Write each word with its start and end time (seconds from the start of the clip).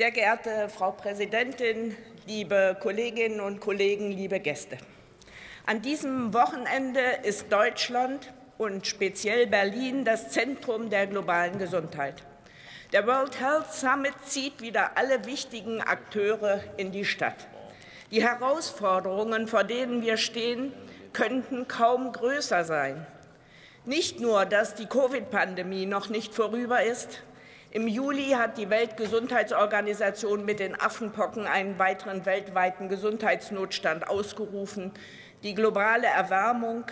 Sehr 0.00 0.12
geehrte 0.12 0.70
Frau 0.70 0.92
Präsidentin, 0.92 1.94
liebe 2.26 2.74
Kolleginnen 2.80 3.38
und 3.38 3.60
Kollegen, 3.60 4.10
liebe 4.10 4.40
Gäste! 4.40 4.78
An 5.66 5.82
diesem 5.82 6.32
Wochenende 6.32 7.02
ist 7.22 7.52
Deutschland 7.52 8.32
und 8.56 8.86
speziell 8.86 9.46
Berlin 9.46 10.06
das 10.06 10.30
Zentrum 10.30 10.88
der 10.88 11.06
globalen 11.06 11.58
Gesundheit. 11.58 12.22
Der 12.94 13.06
World 13.06 13.38
Health 13.38 13.74
Summit 13.74 14.14
zieht 14.24 14.62
wieder 14.62 14.96
alle 14.96 15.26
wichtigen 15.26 15.82
Akteure 15.82 16.64
in 16.78 16.92
die 16.92 17.04
Stadt. 17.04 17.46
Die 18.10 18.22
Herausforderungen, 18.22 19.48
vor 19.48 19.64
denen 19.64 20.00
wir 20.00 20.16
stehen, 20.16 20.72
könnten 21.12 21.68
kaum 21.68 22.12
größer 22.12 22.64
sein. 22.64 23.06
Nicht 23.84 24.18
nur, 24.18 24.46
dass 24.46 24.74
die 24.74 24.86
Covid-Pandemie 24.86 25.84
noch 25.84 26.08
nicht 26.08 26.34
vorüber 26.34 26.82
ist, 26.82 27.22
im 27.72 27.86
Juli 27.86 28.30
hat 28.30 28.58
die 28.58 28.68
Weltgesundheitsorganisation 28.68 30.44
mit 30.44 30.58
den 30.58 30.80
Affenpocken 30.80 31.46
einen 31.46 31.78
weiteren 31.78 32.26
weltweiten 32.26 32.88
Gesundheitsnotstand 32.88 34.08
ausgerufen. 34.08 34.90
Die 35.44 35.54
globale 35.54 36.08
Erwärmung, 36.08 36.84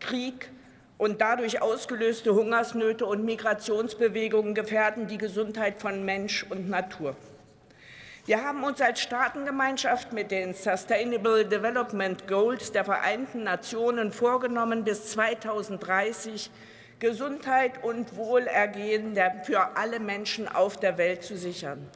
Krieg 0.00 0.50
und 0.98 1.20
dadurch 1.22 1.62
ausgelöste 1.62 2.34
Hungersnöte 2.34 3.06
und 3.06 3.24
Migrationsbewegungen 3.24 4.54
gefährden 4.54 5.06
die 5.06 5.16
Gesundheit 5.16 5.80
von 5.80 6.04
Mensch 6.04 6.44
und 6.50 6.68
Natur. 6.68 7.16
Wir 8.26 8.44
haben 8.44 8.62
uns 8.64 8.82
als 8.82 9.00
Staatengemeinschaft 9.00 10.12
mit 10.12 10.30
den 10.30 10.52
Sustainable 10.52 11.46
Development 11.46 12.28
Goals 12.28 12.72
der 12.72 12.84
Vereinten 12.84 13.44
Nationen 13.44 14.12
vorgenommen, 14.12 14.84
bis 14.84 15.06
2030 15.12 16.50
Gesundheit 17.00 17.84
und 17.84 18.16
Wohlergehen 18.16 19.16
für 19.44 19.76
alle 19.76 20.00
Menschen 20.00 20.48
auf 20.48 20.76
der 20.76 20.98
Welt 20.98 21.22
zu 21.22 21.36
sichern. 21.36 21.88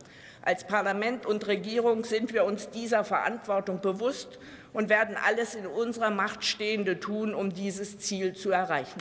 Als 0.42 0.64
Parlament 0.64 1.26
und 1.26 1.46
Regierung 1.48 2.04
sind 2.04 2.32
wir 2.32 2.44
uns 2.44 2.70
dieser 2.70 3.04
Verantwortung 3.04 3.80
bewusst 3.80 4.38
und 4.72 4.88
werden 4.88 5.16
alles 5.16 5.54
in 5.56 5.66
unserer 5.66 6.10
Macht 6.10 6.44
Stehende 6.44 7.00
tun, 7.00 7.34
um 7.34 7.52
dieses 7.52 7.98
Ziel 7.98 8.34
zu 8.34 8.50
erreichen. 8.50 9.00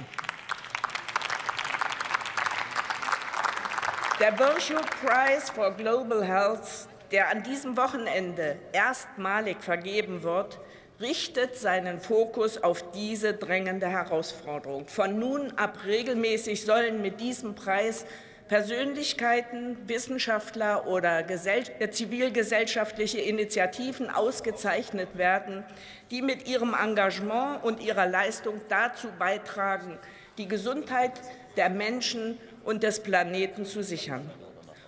Der 4.19 4.37
Virchow 4.37 4.81
Prize 5.01 5.51
for 5.53 5.71
Global 5.71 6.23
Health, 6.23 6.87
der 7.11 7.29
an 7.29 7.43
diesem 7.43 7.77
Wochenende 7.77 8.57
erstmalig 8.71 9.57
vergeben 9.61 10.21
wird, 10.23 10.59
richtet 11.01 11.57
seinen 11.57 11.99
Fokus 11.99 12.61
auf 12.61 12.91
diese 12.91 13.33
drängende 13.33 13.87
Herausforderung. 13.87 14.87
Von 14.87 15.19
nun 15.19 15.51
ab 15.57 15.79
regelmäßig 15.85 16.63
sollen 16.63 17.01
mit 17.01 17.19
diesem 17.19 17.55
Preis 17.55 18.05
Persönlichkeiten, 18.47 19.77
Wissenschaftler 19.87 20.85
oder 20.85 21.23
äh, 21.29 21.89
zivilgesellschaftliche 21.89 23.19
Initiativen 23.19 24.09
ausgezeichnet 24.09 25.17
werden, 25.17 25.63
die 26.11 26.21
mit 26.21 26.49
ihrem 26.49 26.73
Engagement 26.73 27.63
und 27.63 27.81
ihrer 27.81 28.07
Leistung 28.07 28.59
dazu 28.67 29.07
beitragen, 29.17 29.97
die 30.37 30.49
Gesundheit 30.49 31.13
der 31.55 31.69
Menschen 31.69 32.37
und 32.65 32.83
des 32.83 33.01
Planeten 33.01 33.65
zu 33.65 33.83
sichern. 33.83 34.29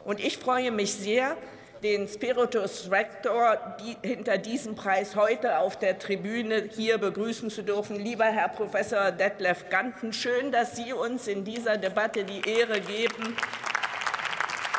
Und 0.04 0.20
ich 0.20 0.38
freue 0.38 0.72
mich 0.72 0.94
sehr, 0.94 1.38
den 1.84 2.08
Spiritus 2.08 2.90
Rector 2.90 3.76
die, 3.82 3.98
hinter 4.08 4.38
diesem 4.38 4.76
Preis 4.76 5.18
heute 5.18 5.58
auf 5.58 5.78
der 5.78 6.00
Tribüne 6.00 6.70
hier 6.74 6.98
begrüßen 6.98 7.50
zu 7.50 7.62
dürfen. 7.62 7.98
Lieber 8.00 8.24
Herr 8.24 8.48
Professor 8.48 9.12
Detlef 9.12 9.70
Ganten, 9.70 10.14
schön, 10.14 10.52
dass 10.54 10.78
Sie 10.78 10.94
uns 10.94 11.28
in 11.28 11.44
dieser 11.44 11.76
Debatte 11.76 12.24
die 12.24 12.50
Ehre 12.50 12.80
geben 12.80 13.36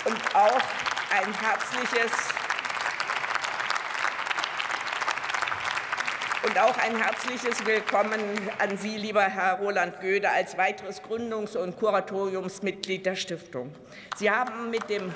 und 0.06 0.34
auch 0.34 0.62
ein 1.10 1.32
herzliches 1.40 2.10
Und 6.46 6.58
auch 6.58 6.76
ein 6.76 6.94
herzliches 6.94 7.64
Willkommen 7.64 8.20
an 8.58 8.76
Sie, 8.76 8.98
lieber 8.98 9.22
Herr 9.22 9.54
Roland 9.60 9.98
Göde, 10.02 10.28
als 10.30 10.58
weiteres 10.58 11.02
Gründungs- 11.02 11.56
und 11.56 11.78
Kuratoriumsmitglied 11.78 13.06
der 13.06 13.16
Stiftung. 13.16 13.74
Sie 14.16 14.30
haben 14.30 14.68
mit 14.70 14.90
dem 14.90 15.10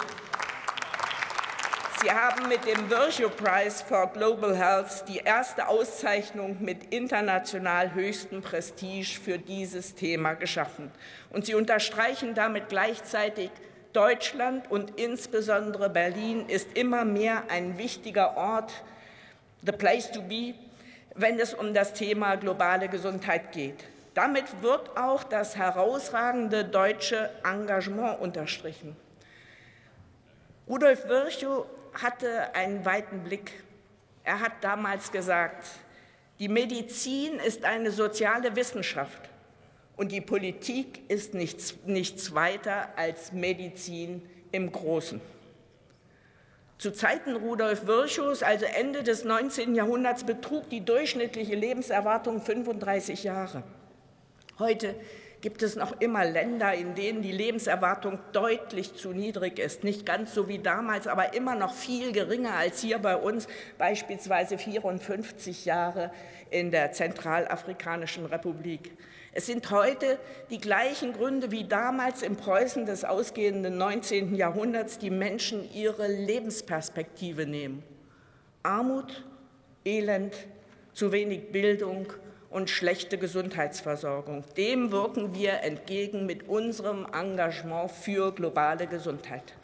Sie 2.00 2.12
haben 2.12 2.48
mit 2.48 2.64
dem 2.64 2.88
Virtue 2.88 3.28
Prize 3.28 3.84
for 3.84 4.06
Global 4.12 4.56
Health 4.56 5.02
die 5.08 5.18
erste 5.18 5.66
Auszeichnung 5.66 6.56
mit 6.60 6.94
international 6.94 7.92
höchstem 7.92 8.40
Prestige 8.40 9.18
für 9.20 9.36
dieses 9.36 9.96
Thema 9.96 10.34
geschaffen. 10.34 10.92
Und 11.30 11.44
Sie 11.44 11.54
unterstreichen 11.54 12.34
damit 12.34 12.68
gleichzeitig, 12.68 13.50
Deutschland 13.92 14.70
und 14.70 15.00
insbesondere 15.00 15.90
Berlin 15.90 16.48
ist 16.48 16.76
immer 16.76 17.04
mehr 17.04 17.44
ein 17.48 17.78
wichtiger 17.78 18.36
Ort, 18.36 18.72
the 19.66 19.72
place 19.72 20.08
to 20.12 20.22
be, 20.22 20.54
wenn 21.16 21.40
es 21.40 21.52
um 21.52 21.74
das 21.74 21.94
Thema 21.94 22.36
globale 22.36 22.88
Gesundheit 22.88 23.50
geht. 23.50 23.82
Damit 24.14 24.62
wird 24.62 24.96
auch 24.96 25.24
das 25.24 25.56
herausragende 25.56 26.64
deutsche 26.64 27.28
Engagement 27.42 28.20
unterstrichen. 28.20 28.94
Rudolf 30.68 31.08
Virchow 31.08 31.66
hatte 31.94 32.54
einen 32.54 32.84
weiten 32.84 33.22
Blick. 33.24 33.52
Er 34.24 34.40
hat 34.40 34.52
damals 34.62 35.10
gesagt, 35.12 35.66
die 36.38 36.48
Medizin 36.48 37.34
ist 37.38 37.64
eine 37.64 37.90
soziale 37.90 38.54
Wissenschaft 38.54 39.28
und 39.96 40.12
die 40.12 40.20
Politik 40.20 41.10
ist 41.10 41.34
nichts, 41.34 41.74
nichts 41.84 42.34
weiter 42.34 42.90
als 42.96 43.32
Medizin 43.32 44.22
im 44.52 44.70
Großen. 44.70 45.20
Zu 46.78 46.92
Zeiten 46.92 47.34
Rudolf 47.34 47.88
Virchows, 47.88 48.44
also 48.44 48.64
Ende 48.64 49.02
des 49.02 49.24
19. 49.24 49.74
Jahrhunderts, 49.74 50.22
betrug 50.22 50.70
die 50.70 50.84
durchschnittliche 50.84 51.56
Lebenserwartung 51.56 52.40
35 52.40 53.24
Jahre. 53.24 53.64
Heute 54.60 54.94
gibt 55.40 55.62
es 55.62 55.76
noch 55.76 56.00
immer 56.00 56.24
Länder, 56.24 56.74
in 56.74 56.94
denen 56.94 57.22
die 57.22 57.32
Lebenserwartung 57.32 58.18
deutlich 58.32 58.94
zu 58.94 59.12
niedrig 59.12 59.58
ist. 59.58 59.84
Nicht 59.84 60.04
ganz 60.04 60.34
so 60.34 60.48
wie 60.48 60.58
damals, 60.58 61.06
aber 61.06 61.34
immer 61.34 61.54
noch 61.54 61.74
viel 61.74 62.12
geringer 62.12 62.54
als 62.54 62.80
hier 62.80 62.98
bei 62.98 63.16
uns, 63.16 63.46
beispielsweise 63.78 64.58
54 64.58 65.64
Jahre 65.64 66.10
in 66.50 66.70
der 66.70 66.92
Zentralafrikanischen 66.92 68.26
Republik. 68.26 68.92
Es 69.32 69.46
sind 69.46 69.70
heute 69.70 70.18
die 70.50 70.58
gleichen 70.58 71.12
Gründe 71.12 71.52
wie 71.52 71.64
damals 71.64 72.22
im 72.22 72.36
Preußen 72.36 72.86
des 72.86 73.04
ausgehenden 73.04 73.76
19. 73.76 74.34
Jahrhunderts, 74.34 74.98
die 74.98 75.10
Menschen 75.10 75.72
ihre 75.72 76.08
Lebensperspektive 76.08 77.46
nehmen. 77.46 77.84
Armut, 78.64 79.24
Elend, 79.84 80.34
zu 80.92 81.12
wenig 81.12 81.52
Bildung, 81.52 82.12
und 82.50 82.70
schlechte 82.70 83.18
Gesundheitsversorgung. 83.18 84.44
Dem 84.56 84.90
wirken 84.90 85.34
wir 85.34 85.62
entgegen 85.62 86.26
mit 86.26 86.48
unserem 86.48 87.06
Engagement 87.12 87.90
für 87.90 88.32
globale 88.32 88.86
Gesundheit. 88.86 89.54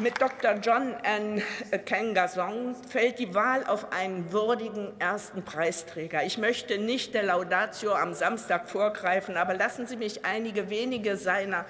Mit 0.00 0.20
Dr. 0.20 0.54
John 0.62 0.94
N. 1.02 1.42
Kengasong 1.84 2.76
fällt 2.88 3.18
die 3.18 3.34
Wahl 3.34 3.64
auf 3.66 3.92
einen 3.92 4.30
würdigen 4.30 4.92
ersten 5.00 5.42
Preisträger. 5.42 6.22
Ich 6.22 6.38
möchte 6.38 6.78
nicht 6.78 7.14
der 7.14 7.24
Laudatio 7.24 7.94
am 7.94 8.14
Samstag 8.14 8.68
vorgreifen, 8.68 9.36
aber 9.36 9.54
lassen 9.54 9.88
Sie 9.88 9.96
mich 9.96 10.24
einige 10.24 10.70
wenige 10.70 11.16
seiner 11.16 11.64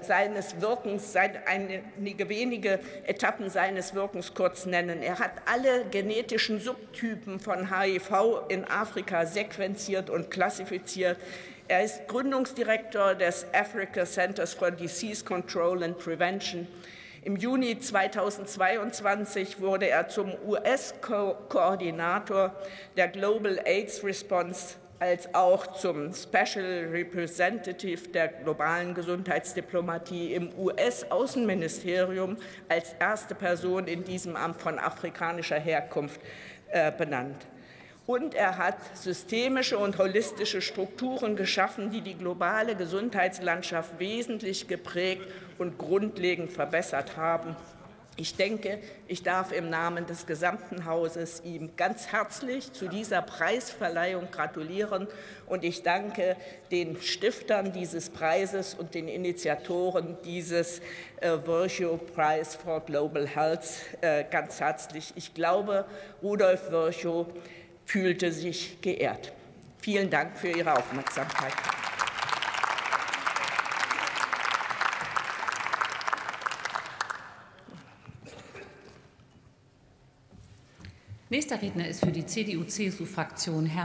seines 0.00 0.60
Wirkens, 0.60 1.14
einige 1.16 2.28
wenige 2.28 2.80
Etappen 3.06 3.48
seines 3.48 3.94
Wirkens 3.94 4.34
kurz 4.34 4.66
nennen. 4.66 5.02
Er 5.02 5.18
hat 5.18 5.32
alle 5.46 5.84
genetischen 5.84 6.58
Subtypen 6.58 7.38
von 7.38 7.70
HIV 7.70 8.48
in 8.48 8.64
Afrika 8.64 9.24
sequenziert 9.24 10.10
und 10.10 10.30
klassifiziert. 10.30 11.16
Er 11.68 11.84
ist 11.84 12.08
Gründungsdirektor 12.08 13.14
des 13.14 13.46
Africa 13.52 14.04
Centers 14.04 14.54
for 14.54 14.72
Disease 14.72 15.24
Control 15.24 15.84
and 15.84 15.96
Prevention. 15.96 16.66
Im 17.24 17.36
Juni 17.36 17.78
2022 17.78 19.60
wurde 19.60 19.88
er 19.88 20.08
zum 20.08 20.32
US-Koordinator 20.44 22.52
der 22.96 23.06
Global 23.06 23.60
AIDS 23.64 24.02
Response 24.02 24.74
als 25.02 25.34
auch 25.34 25.66
zum 25.72 26.14
Special 26.14 26.86
Representative 26.92 28.06
der 28.10 28.28
globalen 28.28 28.94
Gesundheitsdiplomatie 28.94 30.32
im 30.32 30.56
US-Außenministerium 30.56 32.36
als 32.68 32.94
erste 33.00 33.34
Person 33.34 33.88
in 33.88 34.04
diesem 34.04 34.36
Amt 34.36 34.60
von 34.60 34.78
afrikanischer 34.78 35.58
Herkunft 35.58 36.20
äh, 36.70 36.92
benannt. 36.92 37.48
Und 38.06 38.36
er 38.36 38.58
hat 38.58 38.76
systemische 38.96 39.76
und 39.76 39.98
holistische 39.98 40.62
Strukturen 40.62 41.34
geschaffen, 41.34 41.90
die 41.90 42.02
die 42.02 42.14
globale 42.16 42.76
Gesundheitslandschaft 42.76 43.98
wesentlich 43.98 44.68
geprägt 44.68 45.26
und 45.58 45.78
grundlegend 45.78 46.52
verbessert 46.52 47.16
haben. 47.16 47.56
Ich 48.16 48.36
denke, 48.36 48.78
ich 49.08 49.22
darf 49.22 49.52
im 49.52 49.70
Namen 49.70 50.06
des 50.06 50.26
gesamten 50.26 50.84
Hauses 50.84 51.40
ihm 51.44 51.76
ganz 51.76 52.08
herzlich 52.08 52.70
zu 52.74 52.88
dieser 52.88 53.22
Preisverleihung 53.22 54.30
gratulieren 54.30 55.08
und 55.46 55.64
ich 55.64 55.82
danke 55.82 56.36
den 56.70 57.00
Stiftern 57.00 57.72
dieses 57.72 58.10
Preises 58.10 58.74
und 58.74 58.94
den 58.94 59.08
Initiatoren 59.08 60.18
dieses 60.26 60.80
äh, 61.22 61.38
Virchow 61.46 61.98
Prize 62.14 62.58
for 62.58 62.80
Global 62.80 63.26
Health 63.26 63.80
äh, 64.02 64.24
ganz 64.30 64.60
herzlich. 64.60 65.14
Ich 65.16 65.32
glaube, 65.32 65.86
Rudolf 66.22 66.70
Virchow 66.70 67.26
fühlte 67.86 68.30
sich 68.30 68.82
geehrt. 68.82 69.32
Vielen 69.78 70.10
Dank 70.10 70.36
für 70.36 70.50
Ihre 70.50 70.76
Aufmerksamkeit. 70.76 71.54
Nächster 81.32 81.62
Redner 81.62 81.88
ist 81.88 82.04
für 82.04 82.12
die 82.12 82.26
CDU-CSU-Fraktion 82.26 83.64
Herr 83.64 83.80